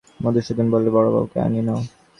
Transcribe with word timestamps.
মধুসূদন 0.19 0.67
বললে, 0.73 0.89
বড়োবউকে 0.95 1.37
আনিয়ে 1.39 1.63
নাও। 1.67 1.79